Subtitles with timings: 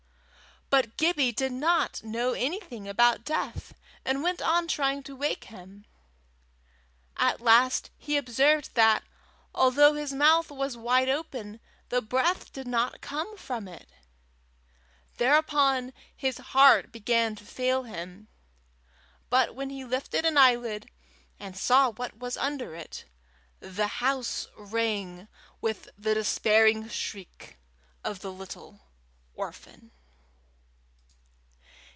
[0.69, 3.73] But Gibbie did not know anything about death,
[4.05, 5.83] and went on trying to wake him.
[7.17, 9.03] At last he observed that,
[9.53, 11.59] although his mouth was wide open,
[11.89, 13.89] the breath did not come from it.
[15.17, 18.29] Thereupon his heart began to fail him.
[19.29, 20.89] But when he lifted an eyelid,
[21.37, 23.03] and saw what was under it,
[23.59, 25.27] the house rang
[25.59, 27.57] with the despairing shriek
[28.05, 28.79] of the little
[29.33, 29.91] orphan.